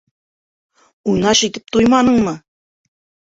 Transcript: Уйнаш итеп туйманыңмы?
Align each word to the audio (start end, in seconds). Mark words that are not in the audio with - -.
Уйнаш 1.11 1.43
итеп 1.49 1.69
туйманыңмы? 1.75 2.35